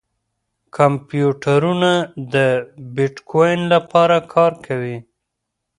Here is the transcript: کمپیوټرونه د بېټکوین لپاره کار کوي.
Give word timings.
کمپیوټرونه 0.77 1.91
د 2.33 2.35
بېټکوین 2.95 3.59
لپاره 3.73 4.17
کار 4.33 4.53
کوي. 4.65 4.97